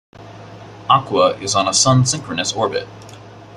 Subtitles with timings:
[0.89, 2.87] Aqua is on a Sun-synchronous orbit.